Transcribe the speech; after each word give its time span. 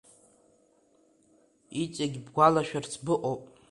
Ицегь 1.81 2.19
бгәалашәарц 2.25 2.93
быҟоуп. 3.05 3.43